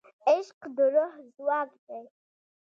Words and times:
عشق 0.29 0.59
د 0.75 0.77
روح 0.93 1.13
ځواک 1.35 1.69
دی. 1.87 2.03